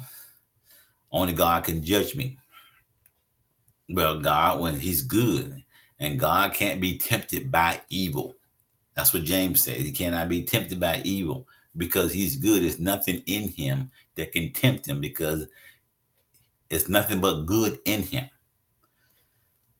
[1.12, 2.38] only God can judge me.
[3.90, 5.64] Well, God, when He's good,
[6.02, 8.36] and God can't be tempted by evil.
[8.96, 9.78] That's what James says.
[9.78, 11.48] He cannot be tempted by evil
[11.78, 12.64] because He's good.
[12.64, 15.48] There's nothing in Him that can tempt Him because
[16.70, 18.30] it's nothing but good in Him.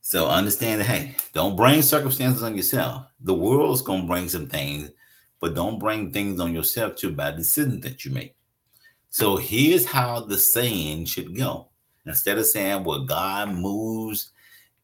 [0.02, 3.06] So understand that, hey, don't bring circumstances on yourself.
[3.22, 4.92] The world's going to bring some things,
[5.40, 8.36] but don't bring things on yourself too by decisions that you make.
[9.12, 11.68] So here's how the saying should go.
[12.06, 14.32] Instead of saying, well, God moves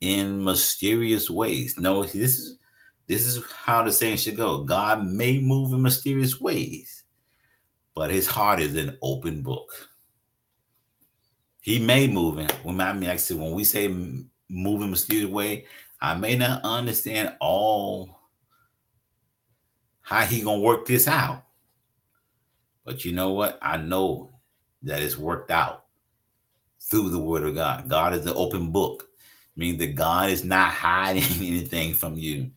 [0.02, 1.76] in mysterious ways.
[1.80, 2.60] No, this is
[3.08, 4.64] this is how the saying should go.
[4.66, 7.04] God may move in mysterious ways,
[7.96, 9.90] but his heart is an open book.
[11.62, 12.50] He may move in.
[12.64, 15.66] When I mean, actually, when we say move in mysterious way,
[16.02, 18.20] I may not understand all
[20.02, 21.47] how he gonna work this out.
[22.88, 23.60] But you know what?
[23.62, 24.32] I know
[24.84, 25.84] that it's worked out
[26.80, 27.90] through the word of God.
[27.90, 29.10] God is an open book,
[29.58, 32.50] meaning that God is not hiding anything from you.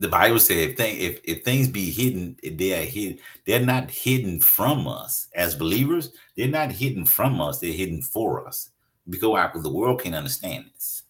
[0.00, 3.20] The Bible says if, if, if things be hidden, they are hidden.
[3.46, 6.10] They're not hidden from us as believers.
[6.36, 7.60] They're not hidden from us.
[7.60, 8.70] They're hidden for us.
[9.08, 11.04] Because the world can't understand this.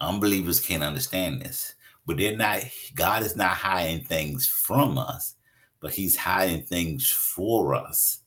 [0.00, 1.74] Unbelievers can't understand this.
[2.04, 2.62] But they're not,
[2.96, 5.36] God is not hiding things from us
[5.82, 8.20] but he's hiding things for us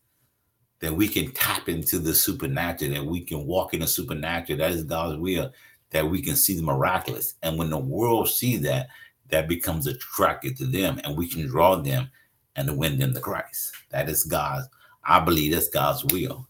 [0.82, 4.60] that we can tap into the supernatural, that we can walk in the supernatural.
[4.60, 5.52] That is God's will,
[5.90, 7.36] that we can see the miraculous.
[7.42, 8.90] And when the world see that,
[9.30, 12.12] that becomes attractive to them, and we can draw them
[12.58, 13.72] and win them to Christ.
[13.90, 14.68] That is God's.
[15.06, 16.48] I believe that's God's will.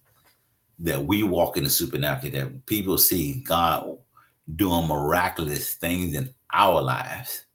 [0.80, 3.97] That we walk in the supernatural, that people see God
[4.56, 7.45] doing miraculous things in our lives,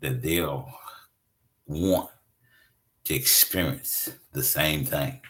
[0.00, 0.68] that they'll
[1.66, 2.10] want
[3.04, 5.20] to experience the same thing.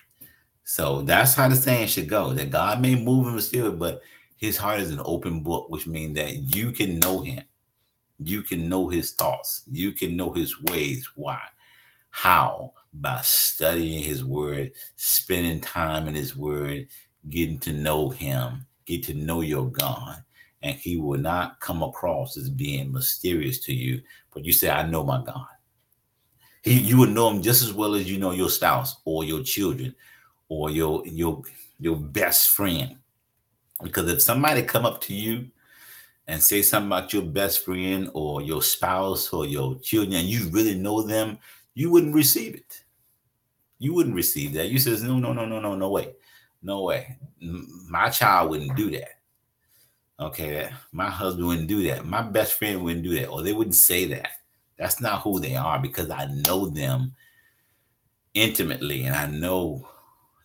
[0.65, 2.33] So that's how the saying should go.
[2.33, 4.03] That God may move him still, but
[4.37, 7.43] his heart is an open book, which means that you can know him.
[8.19, 9.63] You can know his thoughts.
[9.71, 11.09] You can know his ways.
[11.15, 11.41] Why?
[12.11, 12.73] How?
[12.93, 16.87] By studying his word, spending time in his word,
[17.29, 20.23] getting to know him, get to know your God.
[20.63, 24.01] And he will not come across as being mysterious to you,
[24.33, 25.47] but you say, I know my God.
[26.65, 29.43] He, you would know him just as well as you know your spouse or your
[29.43, 29.95] children
[30.49, 31.43] or your your
[31.79, 32.97] your best friend.
[33.83, 35.51] Because if somebody come up to you
[36.27, 40.49] and say something about your best friend or your spouse or your children, and you
[40.49, 41.39] really know them,
[41.75, 42.85] you wouldn't receive it.
[43.79, 44.69] You wouldn't receive that.
[44.69, 46.15] You says, no, no, no, no, no, no way.
[46.63, 47.19] No way.
[47.91, 49.21] My child wouldn't do that.
[50.19, 52.07] Okay, my husband wouldn't do that.
[52.07, 54.31] My best friend wouldn't do that, or they wouldn't say that.
[54.79, 57.15] That's not who they are because I know them
[58.35, 59.89] intimately and I know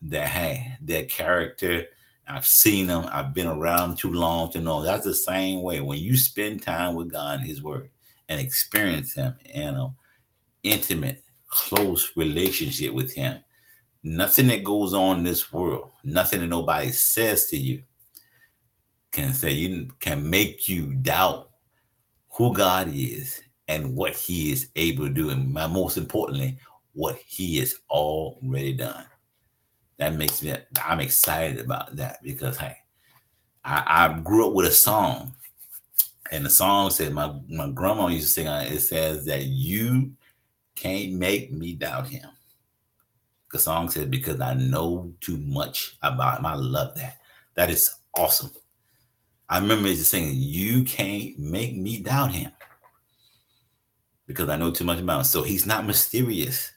[0.03, 1.85] that hey, their character.
[2.27, 3.09] I've seen them.
[3.11, 5.81] I've been around them too long to know that's the same way.
[5.81, 7.89] When you spend time with God and His Word
[8.29, 9.95] and experience Him in an
[10.61, 13.39] intimate, close relationship with Him,
[14.03, 17.81] nothing that goes on in this world, nothing that nobody says to you,
[19.11, 21.49] can say you can make you doubt
[22.29, 25.29] who God is and what he is able to do.
[25.29, 26.57] And most importantly,
[26.93, 29.05] what he has already done.
[29.97, 32.75] That makes me, I'm excited about that because, hey,
[33.63, 35.35] I, I grew up with a song.
[36.31, 38.47] And the song said, my, my grandma used to sing.
[38.47, 40.13] It says that you
[40.75, 42.27] can't make me doubt him.
[43.51, 46.45] The song says, because I know too much about him.
[46.47, 47.19] I love that.
[47.53, 48.51] That is awesome.
[49.47, 52.51] I remember just saying, you can't make me doubt him
[54.29, 55.23] because I know too much about him.
[55.23, 56.71] So he's not mysterious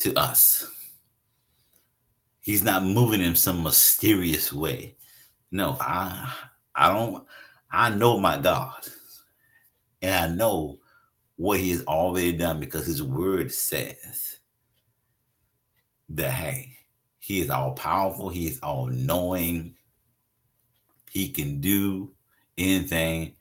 [0.00, 0.68] to us.
[2.40, 4.96] He's not moving in some mysterious way.
[5.52, 6.34] No, I
[6.74, 7.24] I don't
[7.70, 8.84] I know my God.
[10.02, 10.80] And I know
[11.36, 14.40] what he has already done because his word says
[16.08, 16.78] that, hey,
[17.20, 19.76] he is all powerful, he is all knowing,
[21.10, 22.10] he can do
[22.58, 23.36] anything.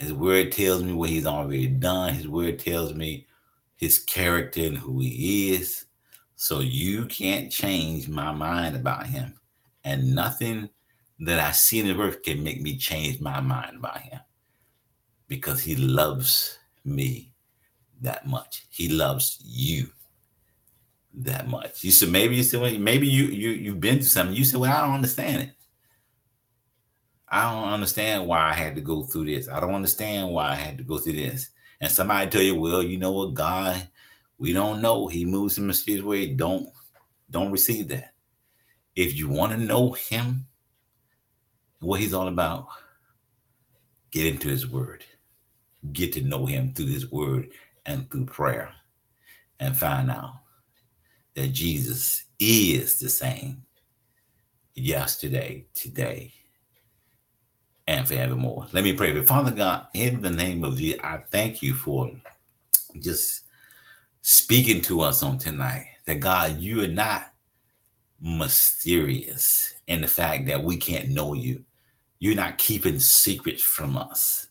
[0.00, 2.14] His word tells me what he's already done.
[2.14, 3.26] His word tells me
[3.76, 5.84] his character and who he is.
[6.36, 9.38] So you can't change my mind about him.
[9.84, 10.70] And nothing
[11.20, 14.20] that I see in the earth can make me change my mind about him
[15.28, 17.34] because he loves me
[18.00, 18.66] that much.
[18.70, 19.88] He loves you
[21.12, 21.84] that much.
[21.84, 24.34] You said maybe you said maybe you you you've been through something.
[24.34, 25.50] You said, Well, I don't understand it.
[27.30, 29.48] I don't understand why I had to go through this.
[29.48, 31.50] I don't understand why I had to go through this.
[31.80, 33.88] And somebody tell you, well, you know what, God,
[34.38, 35.06] we don't know.
[35.06, 36.26] He moves in mysterious way.
[36.26, 36.68] Don't
[37.30, 38.14] don't receive that.
[38.96, 40.46] If you want to know him,
[41.78, 42.66] what he's all about,
[44.10, 45.04] get into his word.
[45.92, 47.50] Get to know him through his word
[47.86, 48.72] and through prayer.
[49.60, 50.40] And find out
[51.34, 53.62] that Jesus is the same
[54.74, 56.32] yesterday, today,
[57.90, 58.68] and forevermore.
[58.70, 59.20] Let me pray.
[59.24, 62.08] Father God, in the name of Jesus, I thank you for
[63.00, 63.42] just
[64.22, 65.86] speaking to us on tonight.
[66.06, 67.32] That God, you are not
[68.20, 71.64] mysterious in the fact that we can't know you.
[72.20, 74.46] You're not keeping secrets from us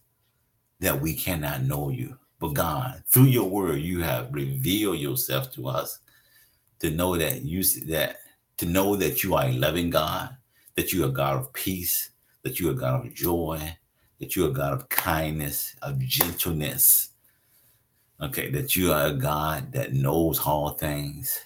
[0.82, 2.18] that we cannot know you.
[2.40, 6.00] But God, through your word, you have revealed yourself to us
[6.80, 8.18] to know that you that
[8.58, 10.36] to know that you are a loving God,
[10.76, 12.10] that you are God of peace,
[12.44, 13.78] that you are a God of joy,
[14.20, 17.10] that you are a God of kindness, of gentleness.
[18.22, 21.40] Okay, that you are a God that knows all things,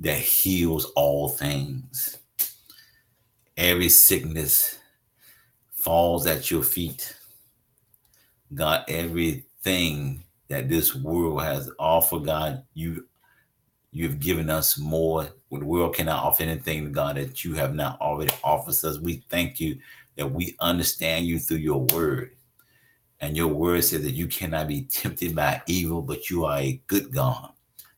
[0.00, 2.18] that heals all things.
[3.56, 4.78] Every sickness
[5.72, 7.16] falls at your feet.
[8.54, 13.06] God, everything that this world has offered, God, you
[13.94, 15.28] You've given us more.
[15.52, 18.98] The world cannot offer anything, to God, that you have not already offered us.
[18.98, 19.78] We thank you
[20.16, 22.30] that we understand you through your word.
[23.20, 26.80] And your word says that you cannot be tempted by evil, but you are a
[26.86, 27.50] good God.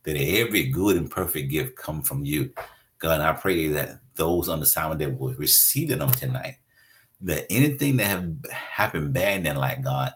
[0.05, 2.53] That every good and perfect gift come from you.
[2.99, 6.57] God, I pray that those on the assignment that will receive them tonight,
[7.21, 10.13] that anything that have happened bad in their life, God,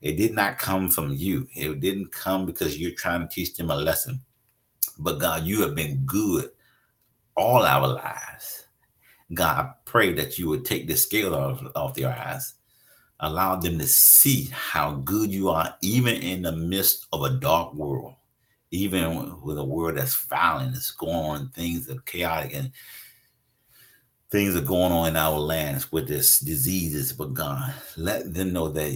[0.00, 1.46] it did not come from you.
[1.54, 4.20] It didn't come because you're trying to teach them a lesson.
[4.98, 6.50] But God, you have been good
[7.36, 8.63] all our lives.
[9.32, 12.54] God, I pray that you would take the scale off, off their eyes,
[13.20, 17.74] allow them to see how good you are, even in the midst of a dark
[17.74, 18.14] world,
[18.70, 22.70] even with a world that's violent, that's going on, things are chaotic, and
[24.30, 27.12] things are going on in our lands with this diseases.
[27.12, 28.94] But God, let them know that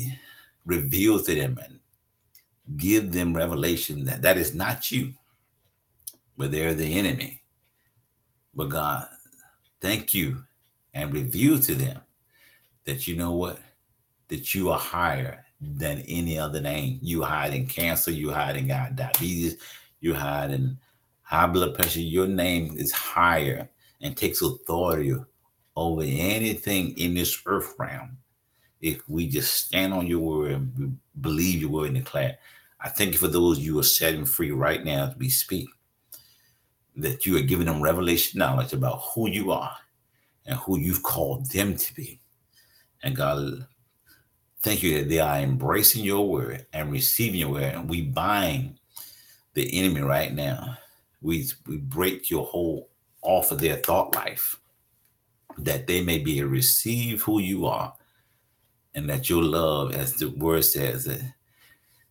[0.67, 1.79] reveal to them and
[2.77, 5.15] give them revelation that that is not you
[6.39, 7.43] but they're the enemy.
[8.55, 9.07] But God,
[9.81, 10.45] thank you
[10.95, 12.01] and reveal to them
[12.85, 13.59] that you know what?
[14.29, 16.99] That you are higher than any other name.
[17.03, 19.57] You hide in cancer, you hide in God, diabetes,
[20.01, 20.79] you hide in
[21.23, 22.01] high blood pressure.
[22.01, 23.69] Your name is higher
[24.01, 25.15] and takes authority
[25.77, 28.19] over anything in this earth realm.
[28.81, 32.39] If we just stand on your word and believe your word and declare,
[32.81, 35.69] I thank you for those you are setting free right now as we speak
[36.99, 39.77] that you are giving them revelation knowledge about who you are
[40.47, 42.21] and who you've called them to be.
[43.03, 43.67] And God,
[44.61, 47.75] thank you that they are embracing your word and receiving your word.
[47.75, 48.79] And we bind
[49.55, 50.77] the enemy right now.
[51.23, 52.87] We, we break your hold
[53.23, 54.57] off of their thought life
[55.59, 57.93] that they may be able to receive who you are
[58.95, 61.09] and that your love, as the word says,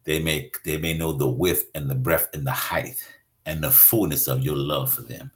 [0.03, 3.03] they may they may know the width and the breadth and the height
[3.47, 5.31] and the fullness of your love for them.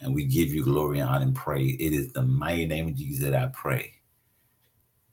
[0.00, 1.76] And we give you glory, and honor, and praise.
[1.80, 3.94] It is the mighty name of Jesus that I pray.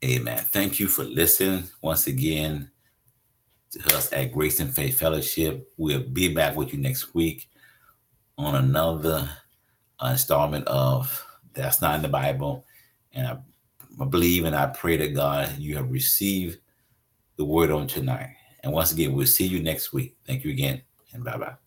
[0.04, 0.38] Amen.
[0.38, 2.70] Thank you for listening once again
[3.72, 5.68] to us at Grace and Faith Fellowship.
[5.76, 7.48] We'll be back with you next week
[8.38, 9.28] on another
[10.00, 12.64] installment of That's Not in the Bible.
[13.12, 16.60] And I, believe and I pray that God, you have received
[17.36, 18.36] the word on tonight.
[18.62, 20.16] And once again, we'll see you next week.
[20.24, 20.82] Thank you again,
[21.12, 21.65] and bye bye.